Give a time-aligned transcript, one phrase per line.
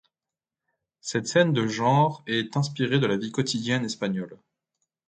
[1.01, 4.35] Cette scène de genre est inspirée de la vie quotidienne espagnole.